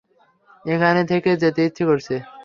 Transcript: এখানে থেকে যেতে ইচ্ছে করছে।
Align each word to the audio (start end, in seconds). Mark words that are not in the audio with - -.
এখানে 0.65 1.01
থেকে 1.11 1.29
যেতে 1.41 1.61
ইচ্ছে 1.67 1.83
করছে। 1.85 2.15